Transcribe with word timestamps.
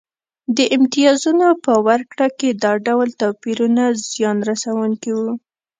د 0.57 0.59
امتیازونو 0.77 1.47
په 1.65 1.73
ورکړه 1.87 2.27
کې 2.39 2.49
دا 2.63 2.73
ډول 2.87 3.07
توپیرونه 3.21 3.83
زیان 4.11 4.37
رسونکي 4.49 5.11
وو 5.17 5.31